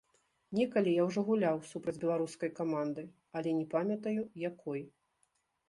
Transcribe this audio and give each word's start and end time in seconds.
Некалі 0.59 0.93
я 0.93 1.03
ўжо 1.07 1.23
гуляў 1.27 1.57
супраць 1.73 1.95
беларускай 2.05 2.51
каманды, 2.61 3.05
але 3.39 3.49
не 3.61 3.65
памятаю, 3.77 4.21
якой. 4.49 4.81